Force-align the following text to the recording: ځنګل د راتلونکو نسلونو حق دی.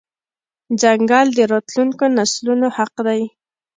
ځنګل 0.81 1.27
د 1.37 1.39
راتلونکو 1.51 2.03
نسلونو 2.17 2.67
حق 2.77 2.93
دی. 3.07 3.21